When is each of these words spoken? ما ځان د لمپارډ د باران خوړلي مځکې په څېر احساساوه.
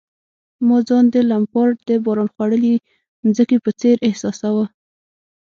ما 0.67 0.77
ځان 0.87 1.05
د 1.13 1.15
لمپارډ 1.29 1.77
د 1.89 1.91
باران 2.05 2.29
خوړلي 2.33 2.73
مځکې 3.23 3.57
په 3.65 3.71
څېر 3.79 3.95
احساساوه. 4.07 4.65